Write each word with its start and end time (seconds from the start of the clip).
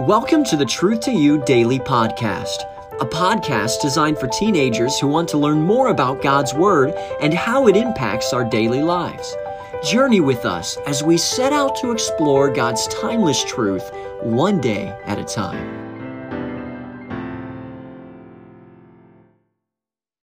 Welcome 0.00 0.44
to 0.44 0.56
the 0.56 0.64
Truth 0.64 1.00
to 1.02 1.12
You 1.12 1.42
Daily 1.44 1.78
Podcast, 1.78 2.64
a 3.00 3.06
podcast 3.06 3.80
designed 3.80 4.18
for 4.18 4.26
teenagers 4.26 4.98
who 4.98 5.06
want 5.06 5.28
to 5.30 5.38
learn 5.38 5.62
more 5.62 5.88
about 5.88 6.22
God's 6.22 6.52
Word 6.52 6.92
and 7.20 7.32
how 7.32 7.68
it 7.68 7.76
impacts 7.76 8.32
our 8.32 8.44
daily 8.44 8.82
lives. 8.82 9.36
Journey 9.84 10.20
with 10.20 10.44
us 10.44 10.76
as 10.86 11.02
we 11.02 11.16
set 11.16 11.52
out 11.52 11.76
to 11.76 11.90
explore 11.90 12.52
God's 12.52 12.86
timeless 12.88 13.42
truth 13.44 13.90
one 14.22 14.60
day 14.60 14.88
at 15.04 15.18
a 15.18 15.24
time. 15.24 15.82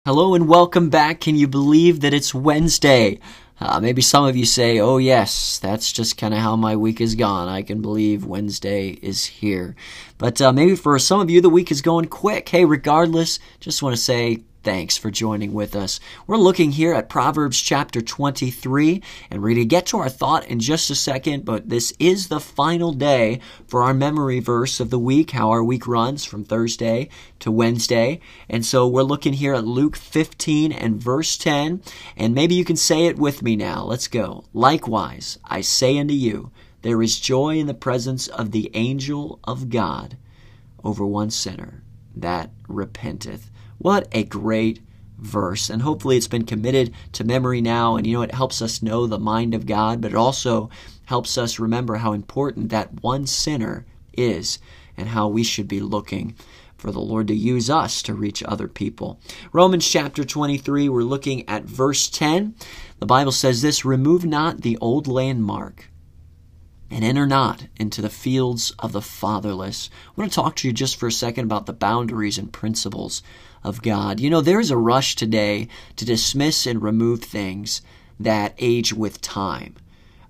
Hello 0.04 0.34
and 0.34 0.48
welcome 0.48 0.90
back. 0.90 1.20
Can 1.20 1.36
you 1.36 1.46
believe 1.48 2.00
that 2.00 2.14
it's 2.14 2.34
Wednesday? 2.34 3.20
Uh, 3.60 3.80
maybe 3.80 4.00
some 4.00 4.24
of 4.24 4.36
you 4.36 4.44
say, 4.44 4.78
oh, 4.78 4.98
yes, 4.98 5.58
that's 5.58 5.92
just 5.92 6.16
kind 6.16 6.32
of 6.32 6.40
how 6.40 6.54
my 6.54 6.76
week 6.76 7.00
has 7.00 7.14
gone. 7.14 7.48
I 7.48 7.62
can 7.62 7.82
believe 7.82 8.24
Wednesday 8.24 8.90
is 8.90 9.24
here. 9.24 9.74
But 10.16 10.40
uh, 10.40 10.52
maybe 10.52 10.76
for 10.76 10.98
some 10.98 11.20
of 11.20 11.28
you, 11.28 11.40
the 11.40 11.50
week 11.50 11.70
is 11.70 11.82
going 11.82 12.06
quick. 12.06 12.48
Hey, 12.48 12.64
regardless, 12.64 13.40
just 13.58 13.82
want 13.82 13.96
to 13.96 14.00
say 14.00 14.44
Thanks 14.68 14.98
for 14.98 15.10
joining 15.10 15.54
with 15.54 15.74
us. 15.74 15.98
We're 16.26 16.36
looking 16.36 16.72
here 16.72 16.92
at 16.92 17.08
Proverbs 17.08 17.58
chapter 17.58 18.02
23, 18.02 19.02
and 19.30 19.40
we're 19.40 19.48
going 19.48 19.60
to 19.60 19.64
get 19.64 19.86
to 19.86 19.96
our 19.96 20.10
thought 20.10 20.46
in 20.46 20.60
just 20.60 20.90
a 20.90 20.94
second, 20.94 21.46
but 21.46 21.70
this 21.70 21.94
is 21.98 22.28
the 22.28 22.38
final 22.38 22.92
day 22.92 23.40
for 23.66 23.82
our 23.82 23.94
memory 23.94 24.40
verse 24.40 24.78
of 24.78 24.90
the 24.90 24.98
week, 24.98 25.30
how 25.30 25.48
our 25.48 25.64
week 25.64 25.86
runs 25.86 26.26
from 26.26 26.44
Thursday 26.44 27.08
to 27.38 27.50
Wednesday. 27.50 28.20
And 28.46 28.62
so 28.62 28.86
we're 28.86 29.04
looking 29.04 29.32
here 29.32 29.54
at 29.54 29.64
Luke 29.64 29.96
15 29.96 30.70
and 30.72 31.02
verse 31.02 31.38
10, 31.38 31.80
and 32.18 32.34
maybe 32.34 32.54
you 32.54 32.66
can 32.66 32.76
say 32.76 33.06
it 33.06 33.16
with 33.16 33.42
me 33.42 33.56
now. 33.56 33.84
Let's 33.84 34.06
go. 34.06 34.44
Likewise, 34.52 35.38
I 35.46 35.62
say 35.62 35.98
unto 35.98 36.12
you, 36.12 36.50
there 36.82 37.00
is 37.00 37.18
joy 37.18 37.56
in 37.56 37.68
the 37.68 37.72
presence 37.72 38.28
of 38.28 38.50
the 38.50 38.70
angel 38.74 39.40
of 39.44 39.70
God 39.70 40.18
over 40.84 41.06
one 41.06 41.30
sinner 41.30 41.82
that 42.14 42.50
repenteth. 42.68 43.50
What 43.78 44.08
a 44.12 44.24
great 44.24 44.80
verse. 45.18 45.70
And 45.70 45.82
hopefully 45.82 46.16
it's 46.16 46.28
been 46.28 46.44
committed 46.44 46.92
to 47.12 47.24
memory 47.24 47.60
now. 47.60 47.96
And 47.96 48.06
you 48.06 48.14
know, 48.14 48.22
it 48.22 48.34
helps 48.34 48.62
us 48.62 48.82
know 48.82 49.06
the 49.06 49.18
mind 49.18 49.54
of 49.54 49.66
God, 49.66 50.00
but 50.00 50.12
it 50.12 50.16
also 50.16 50.70
helps 51.06 51.36
us 51.36 51.58
remember 51.58 51.96
how 51.96 52.12
important 52.12 52.70
that 52.70 53.02
one 53.02 53.26
sinner 53.26 53.86
is 54.16 54.58
and 54.96 55.08
how 55.08 55.28
we 55.28 55.42
should 55.42 55.68
be 55.68 55.80
looking 55.80 56.34
for 56.76 56.92
the 56.92 57.00
Lord 57.00 57.26
to 57.28 57.34
use 57.34 57.68
us 57.68 58.02
to 58.02 58.14
reach 58.14 58.42
other 58.44 58.68
people. 58.68 59.18
Romans 59.52 59.88
chapter 59.88 60.24
23, 60.24 60.88
we're 60.88 61.02
looking 61.02 61.48
at 61.48 61.64
verse 61.64 62.08
10. 62.08 62.54
The 63.00 63.06
Bible 63.06 63.32
says 63.32 63.62
this 63.62 63.84
Remove 63.84 64.24
not 64.24 64.60
the 64.60 64.78
old 64.78 65.08
landmark 65.08 65.90
and 66.90 67.04
enter 67.04 67.26
not 67.26 67.66
into 67.76 68.00
the 68.00 68.08
fields 68.08 68.72
of 68.78 68.92
the 68.92 69.02
fatherless. 69.02 69.90
I 70.06 70.20
want 70.20 70.30
to 70.30 70.34
talk 70.34 70.56
to 70.56 70.68
you 70.68 70.72
just 70.72 70.96
for 70.96 71.08
a 71.08 71.12
second 71.12 71.44
about 71.44 71.66
the 71.66 71.72
boundaries 71.72 72.38
and 72.38 72.52
principles 72.52 73.22
of 73.62 73.82
God. 73.82 74.20
You 74.20 74.30
know, 74.30 74.40
there's 74.40 74.70
a 74.70 74.76
rush 74.76 75.14
today 75.14 75.68
to 75.96 76.04
dismiss 76.04 76.66
and 76.66 76.82
remove 76.82 77.22
things 77.22 77.82
that 78.18 78.54
age 78.58 78.92
with 78.92 79.20
time. 79.20 79.74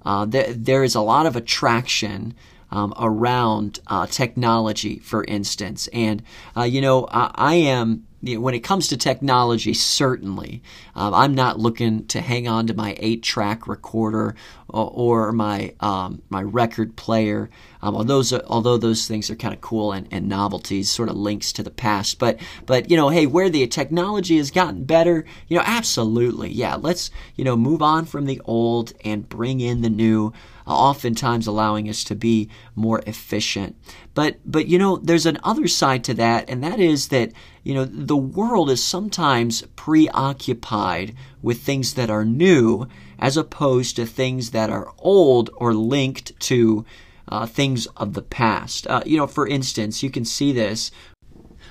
Uh, 0.04 0.24
there, 0.24 0.52
there 0.52 0.84
is 0.84 0.94
a 0.94 1.00
lot 1.00 1.26
of 1.26 1.36
attraction 1.36 2.34
um, 2.70 2.92
around 2.98 3.80
uh, 3.86 4.06
technology, 4.06 4.98
for 4.98 5.24
instance. 5.24 5.88
And, 5.92 6.22
uh, 6.56 6.64
you 6.64 6.80
know, 6.80 7.06
I, 7.10 7.30
I 7.34 7.54
am 7.54 8.06
you 8.20 8.34
know, 8.34 8.40
when 8.40 8.54
it 8.54 8.60
comes 8.60 8.88
to 8.88 8.96
technology, 8.96 9.74
certainly, 9.74 10.62
um, 10.94 11.14
I'm 11.14 11.34
not 11.34 11.58
looking 11.60 12.06
to 12.08 12.20
hang 12.20 12.48
on 12.48 12.66
to 12.66 12.74
my 12.74 12.96
eight-track 12.98 13.68
recorder 13.68 14.34
or, 14.68 14.90
or 15.28 15.32
my 15.32 15.74
um, 15.80 16.22
my 16.28 16.42
record 16.42 16.96
player. 16.96 17.48
Um, 17.80 17.94
although 17.94 18.14
those 18.14 18.32
are, 18.32 18.42
although 18.46 18.76
those 18.76 19.06
things 19.06 19.30
are 19.30 19.36
kind 19.36 19.54
of 19.54 19.60
cool 19.60 19.92
and, 19.92 20.08
and 20.10 20.28
novelties, 20.28 20.90
sort 20.90 21.08
of 21.08 21.16
links 21.16 21.52
to 21.52 21.62
the 21.62 21.70
past. 21.70 22.18
But 22.18 22.40
but 22.66 22.90
you 22.90 22.96
know, 22.96 23.08
hey, 23.08 23.26
where 23.26 23.48
the 23.48 23.66
technology 23.68 24.36
has 24.38 24.50
gotten 24.50 24.84
better, 24.84 25.24
you 25.46 25.56
know, 25.56 25.64
absolutely, 25.64 26.50
yeah. 26.50 26.74
Let's 26.74 27.10
you 27.36 27.44
know 27.44 27.56
move 27.56 27.82
on 27.82 28.04
from 28.04 28.26
the 28.26 28.40
old 28.44 28.92
and 29.04 29.28
bring 29.28 29.60
in 29.60 29.82
the 29.82 29.90
new 29.90 30.32
oftentimes 30.72 31.46
allowing 31.46 31.88
us 31.88 32.04
to 32.04 32.14
be 32.14 32.48
more 32.74 33.02
efficient. 33.06 33.76
But 34.14 34.38
but 34.44 34.68
you 34.68 34.78
know, 34.78 34.96
there's 34.96 35.26
an 35.26 35.38
other 35.42 35.68
side 35.68 36.04
to 36.04 36.14
that, 36.14 36.48
and 36.48 36.62
that 36.62 36.80
is 36.80 37.08
that 37.08 37.32
you 37.64 37.74
know 37.74 37.84
the 37.84 38.16
world 38.16 38.70
is 38.70 38.82
sometimes 38.82 39.62
preoccupied 39.76 41.14
with 41.42 41.60
things 41.60 41.94
that 41.94 42.10
are 42.10 42.24
new 42.24 42.86
as 43.18 43.36
opposed 43.36 43.96
to 43.96 44.06
things 44.06 44.50
that 44.50 44.70
are 44.70 44.92
old 44.98 45.50
or 45.56 45.74
linked 45.74 46.38
to 46.40 46.84
uh, 47.28 47.46
things 47.46 47.86
of 47.96 48.14
the 48.14 48.22
past. 48.22 48.86
Uh, 48.86 49.02
you 49.04 49.16
know, 49.16 49.26
for 49.26 49.46
instance, 49.46 50.02
you 50.02 50.10
can 50.10 50.24
see 50.24 50.52
this 50.52 50.90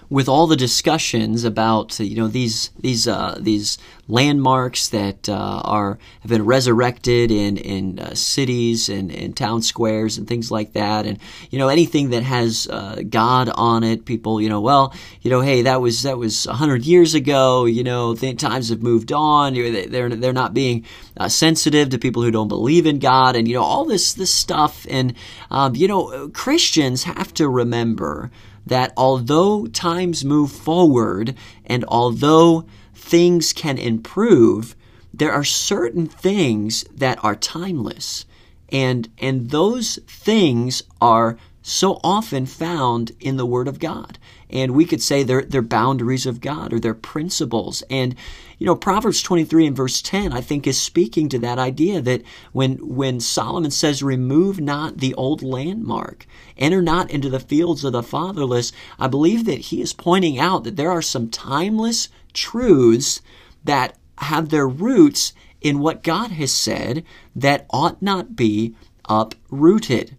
with 0.09 0.29
all 0.29 0.47
the 0.47 0.55
discussions 0.55 1.43
about 1.43 1.99
you 1.99 2.15
know 2.15 2.27
these 2.27 2.69
these 2.79 3.07
uh, 3.07 3.37
these 3.39 3.77
landmarks 4.07 4.87
that 4.89 5.27
uh, 5.27 5.61
are 5.65 5.99
have 6.21 6.29
been 6.29 6.45
resurrected 6.45 7.29
in 7.29 7.57
in 7.57 7.99
uh, 7.99 8.15
cities 8.15 8.87
and 8.87 9.11
in 9.11 9.33
town 9.33 9.61
squares 9.61 10.17
and 10.17 10.27
things 10.27 10.49
like 10.49 10.73
that, 10.73 11.05
and 11.05 11.19
you 11.49 11.59
know 11.59 11.67
anything 11.67 12.11
that 12.11 12.23
has 12.23 12.67
uh, 12.69 13.01
God 13.09 13.49
on 13.49 13.83
it, 13.83 14.05
people 14.05 14.41
you 14.41 14.49
know 14.49 14.61
well 14.61 14.93
you 15.21 15.29
know 15.29 15.41
hey 15.41 15.63
that 15.63 15.81
was 15.81 16.03
that 16.03 16.17
was 16.17 16.45
hundred 16.45 16.85
years 16.85 17.13
ago, 17.13 17.65
you 17.65 17.83
know 17.83 18.15
times 18.15 18.69
have 18.69 18.81
moved 18.81 19.11
on, 19.11 19.53
they're 19.53 20.09
they're 20.09 20.33
not 20.33 20.53
being 20.53 20.85
uh, 21.17 21.27
sensitive 21.27 21.89
to 21.89 21.97
people 21.97 22.23
who 22.23 22.31
don't 22.31 22.47
believe 22.47 22.85
in 22.85 22.99
God, 22.99 23.35
and 23.35 23.47
you 23.47 23.55
know 23.55 23.63
all 23.63 23.83
this 23.83 24.13
this 24.13 24.33
stuff, 24.33 24.87
and 24.89 25.13
um, 25.51 25.75
you 25.75 25.87
know 25.87 26.29
Christians 26.29 27.03
have 27.03 27.33
to 27.33 27.49
remember 27.49 28.31
that 28.67 28.93
although 28.97 29.67
times 29.67 30.25
move 30.25 30.51
forward 30.51 31.35
and 31.65 31.83
although 31.87 32.65
things 32.93 33.53
can 33.53 33.77
improve, 33.77 34.75
there 35.13 35.31
are 35.31 35.43
certain 35.43 36.05
things 36.07 36.83
that 36.95 37.23
are 37.23 37.35
timeless. 37.35 38.25
And, 38.69 39.09
and 39.17 39.49
those 39.49 39.99
things 40.07 40.83
are 41.01 41.37
so 41.67 41.99
often 42.01 42.45
found 42.45 43.11
in 43.19 43.35
the 43.35 43.45
Word 43.45 43.67
of 43.67 43.77
God. 43.77 44.17
And 44.49 44.71
we 44.71 44.85
could 44.85 45.01
say 45.01 45.23
they're, 45.23 45.41
they're 45.41 45.61
boundaries 45.61 46.25
of 46.25 46.39
God 46.39 46.71
or 46.71 46.79
they're 46.79 46.93
principles. 46.93 47.83
And, 47.89 48.15
you 48.57 48.65
know, 48.65 48.75
Proverbs 48.75 49.21
23 49.21 49.67
and 49.67 49.75
verse 49.75 50.01
10, 50.01 50.31
I 50.31 50.39
think, 50.39 50.65
is 50.65 50.81
speaking 50.81 51.27
to 51.27 51.39
that 51.39 51.59
idea 51.59 51.99
that 51.99 52.21
when, 52.53 52.75
when 52.77 53.19
Solomon 53.19 53.71
says, 53.71 54.01
remove 54.01 54.61
not 54.61 54.99
the 54.99 55.13
old 55.15 55.43
landmark, 55.43 56.25
enter 56.57 56.81
not 56.81 57.11
into 57.11 57.29
the 57.29 57.37
fields 57.37 57.83
of 57.83 57.91
the 57.91 58.01
fatherless, 58.01 58.71
I 58.97 59.07
believe 59.07 59.43
that 59.43 59.59
he 59.59 59.81
is 59.81 59.91
pointing 59.91 60.39
out 60.39 60.63
that 60.63 60.77
there 60.77 60.91
are 60.91 61.01
some 61.01 61.29
timeless 61.29 62.07
truths 62.33 63.21
that 63.65 63.97
have 64.19 64.49
their 64.49 64.69
roots 64.69 65.33
in 65.59 65.79
what 65.79 66.01
God 66.01 66.31
has 66.31 66.53
said 66.53 67.03
that 67.35 67.65
ought 67.69 68.01
not 68.01 68.37
be 68.37 68.73
uprooted 69.09 70.15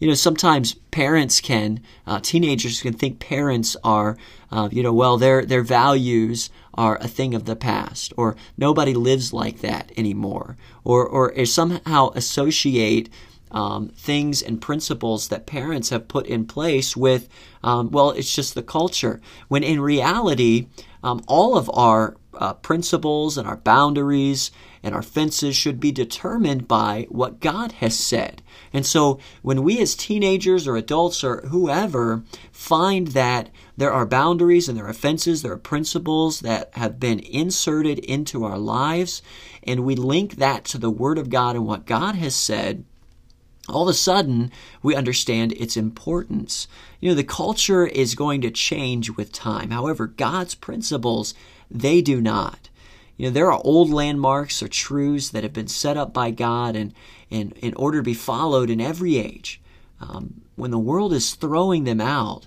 you 0.00 0.08
know, 0.08 0.14
sometimes 0.14 0.74
parents 0.90 1.40
can, 1.40 1.80
uh, 2.06 2.18
teenagers 2.20 2.80
can 2.80 2.94
think 2.94 3.20
parents 3.20 3.76
are, 3.84 4.16
uh, 4.50 4.68
you 4.72 4.82
know, 4.82 4.92
well, 4.92 5.18
their 5.18 5.44
their 5.44 5.62
values 5.62 6.50
are 6.74 6.96
a 7.00 7.06
thing 7.06 7.34
of 7.34 7.44
the 7.44 7.54
past, 7.54 8.12
or 8.16 8.34
nobody 8.56 8.94
lives 8.94 9.32
like 9.32 9.60
that 9.60 9.92
anymore, 9.96 10.56
or 10.82 11.06
or 11.06 11.44
somehow 11.44 12.10
associate 12.14 13.10
um, 13.50 13.88
things 13.88 14.42
and 14.42 14.60
principles 14.60 15.28
that 15.28 15.46
parents 15.46 15.90
have 15.90 16.08
put 16.08 16.26
in 16.26 16.46
place 16.46 16.96
with, 16.96 17.28
um, 17.62 17.90
well, 17.90 18.10
it's 18.10 18.34
just 18.34 18.54
the 18.54 18.62
culture. 18.62 19.20
When 19.48 19.62
in 19.62 19.80
reality, 19.80 20.68
um, 21.02 21.22
all 21.26 21.56
of 21.56 21.70
our 21.72 22.16
uh, 22.34 22.54
principles 22.54 23.36
and 23.36 23.46
our 23.46 23.56
boundaries 23.56 24.50
and 24.82 24.94
our 24.94 25.02
fences 25.02 25.56
should 25.56 25.80
be 25.80 25.92
determined 25.92 26.66
by 26.66 27.06
what 27.10 27.40
God 27.40 27.72
has 27.72 27.98
said. 27.98 28.42
And 28.72 28.86
so 28.86 29.18
when 29.42 29.62
we 29.62 29.78
as 29.80 29.94
teenagers 29.94 30.66
or 30.66 30.76
adults 30.76 31.24
or 31.24 31.40
whoever 31.48 32.22
find 32.52 33.08
that 33.08 33.50
there 33.76 33.92
are 33.92 34.06
boundaries 34.06 34.68
and 34.68 34.78
there 34.78 34.86
are 34.86 34.94
fences, 34.94 35.42
there 35.42 35.52
are 35.52 35.58
principles 35.58 36.40
that 36.40 36.70
have 36.74 37.00
been 37.00 37.20
inserted 37.20 37.98
into 37.98 38.44
our 38.44 38.58
lives, 38.58 39.22
and 39.62 39.84
we 39.84 39.94
link 39.96 40.36
that 40.36 40.64
to 40.66 40.78
the 40.78 40.90
Word 40.90 41.18
of 41.18 41.30
God 41.30 41.56
and 41.56 41.66
what 41.66 41.86
God 41.86 42.14
has 42.14 42.34
said, 42.34 42.84
all 43.68 43.82
of 43.82 43.88
a 43.88 43.94
sudden 43.94 44.50
we 44.82 44.94
understand 44.94 45.52
its 45.52 45.76
importance. 45.76 46.66
You 47.00 47.10
know, 47.10 47.14
the 47.14 47.24
culture 47.24 47.86
is 47.86 48.14
going 48.14 48.40
to 48.42 48.50
change 48.50 49.10
with 49.10 49.32
time. 49.32 49.70
However, 49.70 50.06
God's 50.06 50.54
principles, 50.54 51.34
they 51.70 52.00
do 52.02 52.20
not. 52.20 52.68
You 53.16 53.26
know, 53.26 53.32
there 53.32 53.52
are 53.52 53.60
old 53.64 53.90
landmarks 53.90 54.62
or 54.62 54.68
truths 54.68 55.28
that 55.30 55.42
have 55.42 55.52
been 55.52 55.68
set 55.68 55.96
up 55.96 56.14
by 56.14 56.30
God 56.30 56.74
and, 56.74 56.94
and 57.30 57.52
in 57.58 57.74
order 57.74 57.98
to 57.98 58.02
be 58.02 58.14
followed 58.14 58.70
in 58.70 58.80
every 58.80 59.18
age. 59.18 59.60
Um, 60.00 60.40
when 60.56 60.70
the 60.70 60.78
world 60.78 61.12
is 61.12 61.34
throwing 61.34 61.84
them 61.84 62.00
out, 62.00 62.46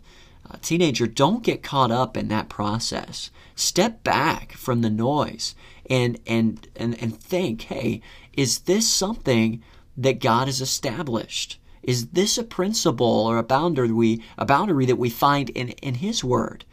uh, 0.50 0.58
teenager, 0.62 1.06
don't 1.06 1.44
get 1.44 1.64
caught 1.64 1.92
up 1.92 2.18
in 2.18 2.28
that 2.30 2.50
process. 2.50 3.30
Step 3.56 4.04
back 4.04 4.54
from 4.54 4.82
the 4.82 4.90
noise 4.90 5.54
and 5.90 6.20
and 6.26 6.68
and, 6.76 7.00
and 7.02 7.22
think, 7.22 7.64
hey, 7.64 8.02
is 8.34 8.60
this 8.60 8.90
something 8.90 9.62
that 9.98 10.20
God 10.20 10.48
has 10.48 10.62
established? 10.62 11.60
is 11.84 12.08
this 12.08 12.38
a 12.38 12.44
principle 12.44 13.06
or 13.06 13.38
a 13.38 13.44
boundary 13.44 14.22
a 14.38 14.46
boundary 14.46 14.86
that 14.86 14.96
we 14.96 15.10
find 15.10 15.50
in, 15.52 15.70
in 15.70 15.96
his 15.96 16.24
word? 16.24 16.66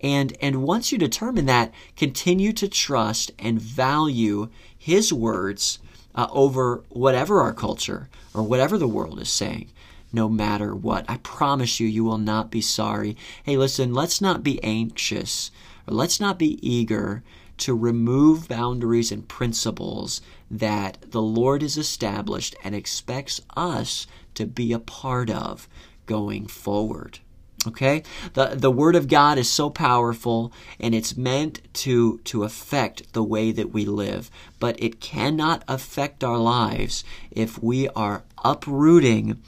And 0.00 0.36
and 0.40 0.62
once 0.62 0.90
you 0.90 0.98
determine 0.98 1.46
that, 1.46 1.72
continue 1.96 2.52
to 2.54 2.68
trust 2.68 3.32
and 3.38 3.60
value 3.60 4.48
his 4.76 5.12
words 5.12 5.78
uh, 6.14 6.26
over 6.30 6.82
whatever 6.88 7.40
our 7.40 7.52
culture 7.52 8.08
or 8.34 8.42
whatever 8.42 8.76
the 8.76 8.88
world 8.88 9.20
is 9.20 9.30
saying 9.30 9.70
no 10.12 10.28
matter 10.28 10.74
what. 10.76 11.04
I 11.08 11.16
promise 11.18 11.80
you, 11.80 11.88
you 11.88 12.04
will 12.04 12.18
not 12.18 12.48
be 12.48 12.60
sorry. 12.60 13.16
Hey, 13.42 13.56
listen, 13.56 13.92
let's 13.92 14.20
not 14.20 14.44
be 14.44 14.62
anxious 14.62 15.50
or 15.88 15.94
let's 15.94 16.20
not 16.20 16.38
be 16.38 16.58
eager 16.66 17.24
to 17.58 17.76
remove 17.76 18.48
boundaries 18.48 19.12
and 19.12 19.28
principles 19.28 20.20
that 20.50 20.98
the 21.10 21.22
Lord 21.22 21.62
has 21.62 21.76
established 21.76 22.54
and 22.64 22.74
expects 22.74 23.40
us 23.56 24.06
to 24.34 24.46
be 24.46 24.72
a 24.72 24.78
part 24.78 25.30
of 25.30 25.68
going 26.06 26.46
forward. 26.46 27.20
Okay? 27.66 28.02
The 28.34 28.54
the 28.56 28.70
word 28.70 28.94
of 28.94 29.08
God 29.08 29.38
is 29.38 29.48
so 29.48 29.70
powerful 29.70 30.52
and 30.78 30.94
it's 30.94 31.16
meant 31.16 31.60
to 31.74 32.18
to 32.24 32.44
affect 32.44 33.12
the 33.12 33.24
way 33.24 33.52
that 33.52 33.72
we 33.72 33.86
live, 33.86 34.30
but 34.60 34.80
it 34.82 35.00
cannot 35.00 35.64
affect 35.66 36.22
our 36.22 36.38
lives 36.38 37.04
if 37.30 37.62
we 37.62 37.88
are 37.90 38.24
uprooting 38.44 39.40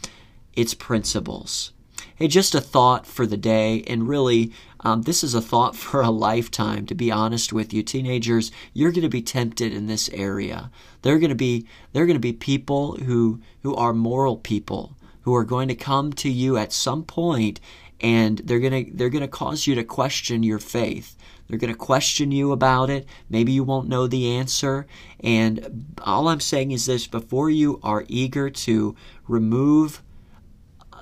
its 0.54 0.72
principles. 0.72 1.72
Hey, 2.14 2.28
just 2.28 2.54
a 2.54 2.62
thought 2.62 3.06
for 3.06 3.26
the 3.26 3.36
day, 3.36 3.82
and 3.86 4.08
really, 4.08 4.50
um, 4.86 5.02
this 5.02 5.24
is 5.24 5.34
a 5.34 5.40
thought 5.40 5.74
for 5.84 6.00
a 6.00 6.10
lifetime. 6.10 6.86
To 6.86 6.94
be 6.94 7.10
honest 7.10 7.52
with 7.52 7.74
you, 7.74 7.82
teenagers, 7.82 8.52
you're 8.72 8.92
going 8.92 9.02
to 9.02 9.08
be 9.08 9.22
tempted 9.22 9.72
in 9.72 9.86
this 9.86 10.08
area. 10.10 10.70
They're 11.02 11.18
going 11.18 11.30
to 11.30 11.34
be 11.34 11.66
they're 11.92 12.06
going 12.06 12.14
to 12.14 12.20
be 12.20 12.32
people 12.32 12.92
who 12.92 13.40
who 13.62 13.74
are 13.74 13.92
moral 13.92 14.36
people 14.36 14.96
who 15.22 15.34
are 15.34 15.44
going 15.44 15.66
to 15.66 15.74
come 15.74 16.12
to 16.12 16.30
you 16.30 16.56
at 16.56 16.72
some 16.72 17.02
point, 17.02 17.60
and 18.00 18.38
they're 18.38 18.60
going 18.60 18.84
to 18.84 18.92
they're 18.92 19.10
going 19.10 19.22
to 19.22 19.28
cause 19.28 19.66
you 19.66 19.74
to 19.74 19.82
question 19.82 20.44
your 20.44 20.60
faith. 20.60 21.16
They're 21.48 21.58
going 21.58 21.72
to 21.72 21.78
question 21.78 22.30
you 22.30 22.52
about 22.52 22.88
it. 22.90 23.06
Maybe 23.28 23.52
you 23.52 23.64
won't 23.64 23.88
know 23.88 24.06
the 24.06 24.36
answer. 24.36 24.86
And 25.20 25.94
all 26.02 26.28
I'm 26.28 26.40
saying 26.40 26.70
is 26.70 26.86
this 26.86 27.06
before 27.06 27.50
you 27.50 27.80
are 27.82 28.04
eager 28.08 28.50
to 28.50 28.96
remove 29.26 30.02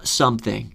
something 0.02 0.73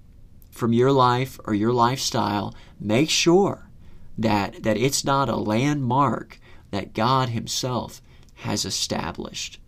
from 0.59 0.73
your 0.73 0.91
life 0.91 1.39
or 1.45 1.53
your 1.53 1.73
lifestyle, 1.73 2.53
make 2.79 3.09
sure 3.09 3.69
that, 4.17 4.61
that 4.63 4.77
it's 4.77 5.03
not 5.03 5.29
a 5.29 5.35
landmark 5.35 6.39
that 6.71 6.93
God 6.93 7.29
Himself 7.29 8.01
has 8.35 8.65
established. 8.65 9.59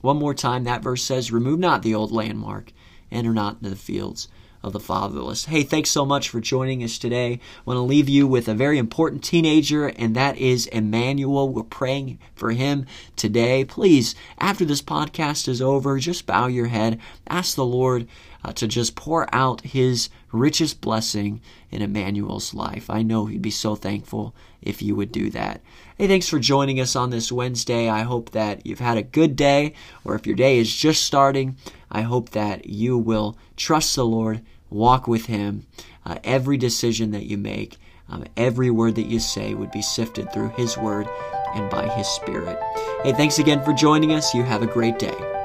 One 0.00 0.18
more 0.18 0.34
time, 0.34 0.64
that 0.64 0.82
verse 0.82 1.02
says, 1.02 1.32
Remove 1.32 1.58
not 1.58 1.82
the 1.82 1.94
old 1.94 2.10
landmark, 2.10 2.72
enter 3.10 3.32
not 3.32 3.58
into 3.58 3.70
the 3.70 3.76
fields 3.76 4.28
of 4.62 4.72
the 4.72 4.80
fatherless. 4.80 5.46
Hey, 5.46 5.62
thanks 5.62 5.90
so 5.90 6.04
much 6.04 6.28
for 6.28 6.40
joining 6.40 6.82
us 6.82 6.98
today. 6.98 7.34
I 7.34 7.60
want 7.64 7.78
to 7.78 7.82
leave 7.82 8.08
you 8.08 8.26
with 8.26 8.48
a 8.48 8.54
very 8.54 8.78
important 8.78 9.24
teenager, 9.24 9.88
and 9.88 10.14
that 10.16 10.36
is 10.36 10.66
Emmanuel. 10.66 11.48
We're 11.48 11.62
praying 11.62 12.18
for 12.34 12.50
him 12.50 12.86
today. 13.16 13.64
Please, 13.64 14.14
after 14.38 14.64
this 14.64 14.82
podcast 14.82 15.48
is 15.48 15.62
over, 15.62 15.98
just 15.98 16.26
bow 16.26 16.46
your 16.46 16.66
head, 16.66 17.00
ask 17.28 17.54
the 17.54 17.64
Lord 17.64 18.06
uh, 18.44 18.52
to 18.52 18.66
just 18.66 18.94
pour 18.94 19.32
out 19.34 19.62
his 19.62 20.10
richest 20.32 20.80
blessing 20.80 21.40
in 21.70 21.82
Emmanuel's 21.82 22.54
life. 22.54 22.90
I 22.90 23.02
know 23.02 23.26
he'd 23.26 23.42
be 23.42 23.50
so 23.50 23.74
thankful 23.74 24.34
if 24.62 24.82
you 24.82 24.94
would 24.96 25.12
do 25.12 25.30
that. 25.30 25.60
Hey, 25.96 26.08
thanks 26.08 26.28
for 26.28 26.38
joining 26.38 26.80
us 26.80 26.96
on 26.96 27.10
this 27.10 27.30
Wednesday. 27.30 27.88
I 27.88 28.02
hope 28.02 28.30
that 28.30 28.64
you've 28.64 28.80
had 28.80 28.96
a 28.96 29.02
good 29.02 29.36
day, 29.36 29.74
or 30.04 30.14
if 30.14 30.26
your 30.26 30.36
day 30.36 30.58
is 30.58 30.74
just 30.74 31.02
starting, 31.02 31.56
I 31.90 32.02
hope 32.02 32.30
that 32.30 32.66
you 32.66 32.96
will 32.96 33.36
trust 33.56 33.96
the 33.96 34.04
Lord, 34.04 34.42
walk 34.70 35.06
with 35.06 35.26
Him. 35.26 35.66
Uh, 36.04 36.18
every 36.24 36.56
decision 36.56 37.10
that 37.10 37.26
you 37.26 37.36
make, 37.36 37.78
um, 38.08 38.24
every 38.36 38.70
word 38.70 38.94
that 38.94 39.06
you 39.06 39.20
say 39.20 39.54
would 39.54 39.70
be 39.70 39.82
sifted 39.82 40.32
through 40.32 40.50
His 40.50 40.76
Word 40.76 41.06
and 41.54 41.68
by 41.70 41.88
His 41.88 42.08
Spirit. 42.08 42.58
Hey, 43.02 43.12
thanks 43.12 43.38
again 43.38 43.62
for 43.64 43.72
joining 43.72 44.12
us. 44.12 44.34
You 44.34 44.42
have 44.42 44.62
a 44.62 44.66
great 44.66 44.98
day. 44.98 45.39